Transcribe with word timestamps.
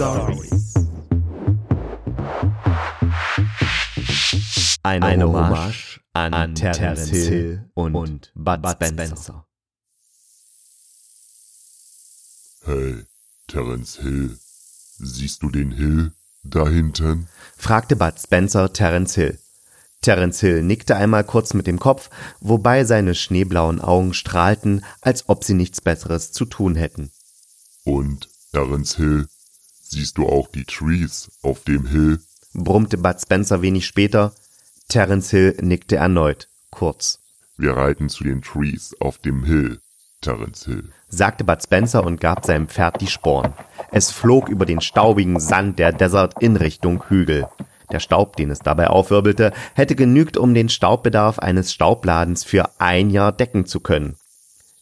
Stories. 0.00 0.72
Eine, 4.82 5.04
Eine 5.04 5.28
Hommage 5.28 6.00
an, 6.14 6.32
an 6.32 6.54
Terence 6.54 7.10
Hill 7.10 7.70
und, 7.74 7.94
und 7.94 8.32
Bud, 8.34 8.62
Bud 8.62 8.70
Spencer. 8.70 9.44
Hey, 12.64 13.04
Terence 13.46 13.98
Hill, 14.00 14.38
siehst 15.00 15.42
du 15.42 15.50
den 15.50 15.72
Hill 15.72 16.12
da 16.44 16.66
hinten? 16.66 17.28
fragte 17.58 17.94
Bud 17.94 18.18
Spencer 18.18 18.72
Terence 18.72 19.16
Hill. 19.16 19.38
Terence 20.00 20.40
Hill 20.40 20.62
nickte 20.62 20.96
einmal 20.96 21.24
kurz 21.24 21.52
mit 21.52 21.66
dem 21.66 21.78
Kopf, 21.78 22.08
wobei 22.40 22.84
seine 22.84 23.14
schneeblauen 23.14 23.82
Augen 23.82 24.14
strahlten, 24.14 24.82
als 25.02 25.28
ob 25.28 25.44
sie 25.44 25.52
nichts 25.52 25.82
Besseres 25.82 26.32
zu 26.32 26.46
tun 26.46 26.74
hätten. 26.74 27.10
Und, 27.84 28.30
Terence 28.52 28.96
Hill, 28.96 29.26
siehst 29.90 30.18
du 30.18 30.28
auch 30.28 30.48
die 30.48 30.64
Trees 30.64 31.30
auf 31.42 31.64
dem 31.64 31.86
Hill? 31.86 32.20
brummte 32.54 32.98
Bud 32.98 33.20
Spencer 33.20 33.62
wenig 33.62 33.86
später. 33.86 34.32
Terence 34.88 35.30
Hill 35.30 35.56
nickte 35.60 35.96
erneut, 35.96 36.48
kurz. 36.70 37.20
Wir 37.56 37.76
reiten 37.76 38.08
zu 38.08 38.24
den 38.24 38.42
Trees 38.42 38.96
auf 39.00 39.18
dem 39.18 39.44
Hill, 39.44 39.80
Terence 40.20 40.64
Hill, 40.64 40.88
sagte 41.08 41.44
Bud 41.44 41.62
Spencer 41.62 42.04
und 42.04 42.20
gab 42.20 42.44
seinem 42.44 42.68
Pferd 42.68 43.00
die 43.00 43.06
Sporen. 43.06 43.52
Es 43.92 44.10
flog 44.10 44.48
über 44.48 44.66
den 44.66 44.80
staubigen 44.80 45.38
Sand 45.38 45.78
der 45.78 45.92
Desert 45.92 46.42
in 46.42 46.56
Richtung 46.56 47.04
Hügel. 47.08 47.46
Der 47.92 48.00
Staub, 48.00 48.36
den 48.36 48.50
es 48.50 48.60
dabei 48.60 48.88
aufwirbelte, 48.88 49.52
hätte 49.74 49.96
genügt, 49.96 50.36
um 50.36 50.54
den 50.54 50.68
Staubbedarf 50.68 51.38
eines 51.38 51.72
Staubladens 51.72 52.44
für 52.44 52.70
ein 52.80 53.10
Jahr 53.10 53.32
decken 53.32 53.66
zu 53.66 53.80
können. 53.80 54.16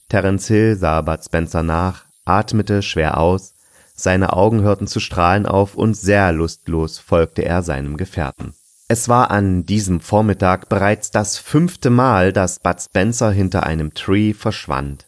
Terence 0.08 0.48
Hill 0.48 0.76
sah 0.76 1.00
Bud 1.00 1.24
Spencer 1.24 1.62
nach, 1.62 2.04
atmete 2.24 2.82
schwer 2.82 3.18
aus, 3.18 3.54
seine 3.98 4.32
Augen 4.32 4.62
hörten 4.62 4.86
zu 4.86 5.00
strahlen 5.00 5.44
auf 5.44 5.74
und 5.74 5.94
sehr 5.94 6.32
lustlos 6.32 6.98
folgte 6.98 7.44
er 7.44 7.62
seinem 7.62 7.96
Gefährten. 7.96 8.54
Es 8.86 9.08
war 9.08 9.30
an 9.30 9.66
diesem 9.66 10.00
Vormittag 10.00 10.68
bereits 10.68 11.10
das 11.10 11.36
fünfte 11.36 11.90
Mal, 11.90 12.32
dass 12.32 12.60
Bud 12.60 12.80
Spencer 12.80 13.30
hinter 13.30 13.64
einem 13.64 13.92
Tree 13.92 14.32
verschwand. 14.32 15.06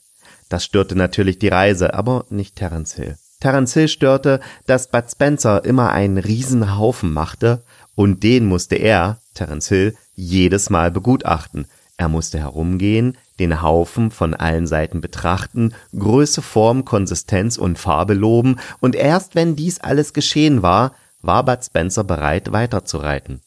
Das 0.50 0.64
störte 0.64 0.96
natürlich 0.96 1.38
die 1.38 1.48
Reise, 1.48 1.94
aber 1.94 2.26
nicht 2.28 2.56
Terence 2.56 2.94
Hill. 2.94 3.16
Terence 3.40 3.72
Hill 3.72 3.88
störte, 3.88 4.40
dass 4.66 4.90
Bud 4.90 5.10
Spencer 5.10 5.64
immer 5.64 5.92
einen 5.92 6.18
Riesenhaufen 6.18 7.12
machte 7.12 7.62
und 7.94 8.22
den 8.22 8.44
musste 8.46 8.74
er, 8.74 9.20
Terence 9.34 9.68
Hill, 9.68 9.94
jedes 10.14 10.68
Mal 10.68 10.90
begutachten. 10.90 11.66
Er 12.00 12.08
musste 12.08 12.38
herumgehen, 12.38 13.18
den 13.38 13.60
Haufen 13.60 14.10
von 14.10 14.32
allen 14.32 14.66
Seiten 14.66 15.02
betrachten, 15.02 15.74
Größe, 15.94 16.40
Form, 16.40 16.86
Konsistenz 16.86 17.58
und 17.58 17.78
Farbe 17.78 18.14
loben, 18.14 18.56
und 18.80 18.96
erst 18.96 19.34
wenn 19.34 19.54
dies 19.54 19.80
alles 19.80 20.14
geschehen 20.14 20.62
war, 20.62 20.94
war 21.20 21.44
Bud 21.44 21.62
Spencer 21.62 22.02
bereit, 22.02 22.52
weiterzureiten. 22.52 23.42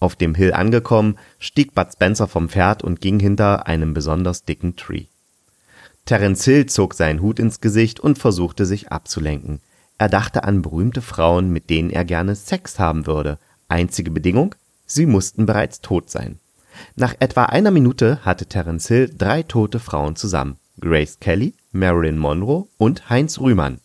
Auf 0.00 0.16
dem 0.16 0.34
Hill 0.34 0.54
angekommen, 0.54 1.18
stieg 1.38 1.74
Bud 1.74 1.88
Spencer 1.92 2.26
vom 2.26 2.48
Pferd 2.48 2.82
und 2.82 3.02
ging 3.02 3.20
hinter 3.20 3.66
einem 3.66 3.92
besonders 3.92 4.46
dicken 4.46 4.76
Tree. 4.76 5.04
Terence 6.06 6.42
Hill 6.46 6.64
zog 6.64 6.94
seinen 6.94 7.20
Hut 7.20 7.38
ins 7.38 7.60
Gesicht 7.60 8.00
und 8.00 8.18
versuchte 8.18 8.64
sich 8.64 8.92
abzulenken. 8.92 9.60
Er 9.98 10.08
dachte 10.08 10.44
an 10.44 10.62
berühmte 10.62 11.02
Frauen, 11.02 11.50
mit 11.50 11.68
denen 11.68 11.90
er 11.90 12.06
gerne 12.06 12.34
Sex 12.34 12.78
haben 12.78 13.06
würde, 13.06 13.38
Einzige 13.68 14.10
Bedingung, 14.10 14.54
sie 14.86 15.04
mussten 15.04 15.44
bereits 15.44 15.82
tot 15.82 16.08
sein. 16.08 16.40
Nach 16.96 17.14
etwa 17.18 17.44
einer 17.44 17.70
Minute 17.70 18.24
hatte 18.24 18.46
Terence 18.46 18.88
Hill 18.88 19.12
drei 19.16 19.42
tote 19.42 19.80
Frauen 19.80 20.16
zusammen: 20.16 20.58
Grace 20.80 21.18
Kelly, 21.20 21.54
Marilyn 21.72 22.18
Monroe 22.18 22.68
und 22.78 23.08
Heinz 23.10 23.40
Rühmann. 23.40 23.80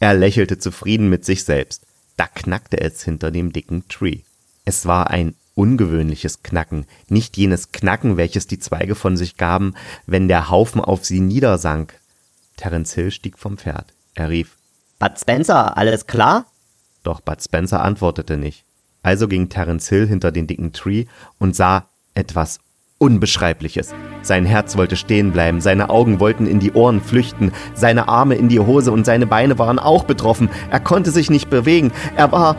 Er 0.00 0.14
lächelte 0.14 0.58
zufrieden 0.58 1.08
mit 1.08 1.24
sich 1.24 1.44
selbst. 1.44 1.86
Da 2.16 2.26
knackte 2.26 2.80
es 2.80 3.02
hinter 3.02 3.30
dem 3.30 3.52
dicken 3.52 3.88
Tree. 3.88 4.20
Es 4.64 4.86
war 4.86 5.10
ein 5.10 5.34
ungewöhnliches 5.54 6.42
Knacken, 6.42 6.86
nicht 7.08 7.36
jenes 7.36 7.72
Knacken, 7.72 8.16
welches 8.16 8.46
die 8.46 8.58
Zweige 8.58 8.94
von 8.94 9.16
sich 9.16 9.36
gaben, 9.36 9.74
wenn 10.06 10.28
der 10.28 10.50
Haufen 10.50 10.80
auf 10.80 11.04
sie 11.04 11.20
niedersank. 11.20 11.98
Terence 12.56 12.94
Hill 12.94 13.10
stieg 13.10 13.38
vom 13.38 13.58
Pferd. 13.58 13.92
Er 14.14 14.30
rief: 14.30 14.56
Bud 14.98 15.18
Spencer, 15.18 15.76
alles 15.76 16.06
klar? 16.06 16.46
Doch 17.02 17.20
Bud 17.20 17.42
Spencer 17.42 17.82
antwortete 17.82 18.36
nicht. 18.36 18.64
Also 19.02 19.28
ging 19.28 19.48
Terence 19.48 19.88
Hill 19.88 20.06
hinter 20.06 20.32
den 20.32 20.46
dicken 20.46 20.72
Tree 20.72 21.06
und 21.38 21.54
sah 21.54 21.88
etwas 22.14 22.60
Unbeschreibliches. 22.98 23.92
Sein 24.22 24.46
Herz 24.46 24.76
wollte 24.76 24.96
stehen 24.96 25.32
bleiben, 25.32 25.60
seine 25.60 25.90
Augen 25.90 26.20
wollten 26.20 26.46
in 26.46 26.60
die 26.60 26.72
Ohren 26.72 27.00
flüchten, 27.00 27.52
seine 27.74 28.08
Arme 28.08 28.36
in 28.36 28.48
die 28.48 28.60
Hose 28.60 28.92
und 28.92 29.04
seine 29.04 29.26
Beine 29.26 29.58
waren 29.58 29.78
auch 29.78 30.04
betroffen. 30.04 30.48
Er 30.70 30.80
konnte 30.80 31.10
sich 31.10 31.28
nicht 31.28 31.50
bewegen. 31.50 31.92
Er 32.16 32.32
war. 32.32 32.56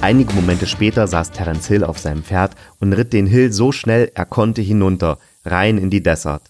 Einige 0.00 0.34
Momente 0.34 0.66
später 0.66 1.06
saß 1.06 1.30
Terence 1.30 1.66
Hill 1.66 1.82
auf 1.82 1.98
seinem 1.98 2.22
Pferd 2.22 2.54
und 2.78 2.92
ritt 2.92 3.14
den 3.14 3.26
Hill 3.26 3.52
so 3.52 3.72
schnell 3.72 4.12
er 4.14 4.26
konnte 4.26 4.60
hinunter, 4.60 5.18
rein 5.46 5.78
in 5.78 5.88
die 5.88 6.02
Desert. 6.02 6.42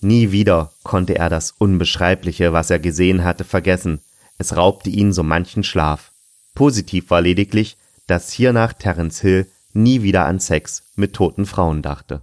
Nie 0.00 0.32
wieder 0.32 0.72
konnte 0.82 1.14
er 1.14 1.28
das 1.28 1.54
Unbeschreibliche, 1.56 2.52
was 2.52 2.68
er 2.68 2.80
gesehen 2.80 3.22
hatte, 3.22 3.44
vergessen. 3.44 4.00
Es 4.38 4.56
raubte 4.56 4.90
ihn 4.90 5.12
so 5.12 5.22
manchen 5.22 5.62
Schlaf. 5.62 6.10
Positiv 6.54 7.10
war 7.10 7.20
lediglich, 7.20 7.76
dass 8.10 8.32
hiernach 8.32 8.72
Terence 8.72 9.20
Hill 9.20 9.46
nie 9.72 10.02
wieder 10.02 10.26
an 10.26 10.40
Sex 10.40 10.82
mit 10.96 11.14
toten 11.14 11.46
Frauen 11.46 11.80
dachte. 11.80 12.22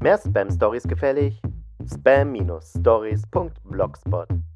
Mehr 0.00 0.18
Spam-Stories 0.18 0.82
gefällig? 0.82 1.40
spam-stories.blogspot.com 1.86 4.51